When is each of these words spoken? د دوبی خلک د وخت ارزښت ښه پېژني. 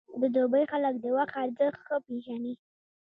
د 0.21 0.23
دوبی 0.35 0.63
خلک 0.71 0.93
د 0.99 1.05
وخت 1.17 1.35
ارزښت 1.43 1.79
ښه 1.85 1.97
پېژني. 2.05 2.53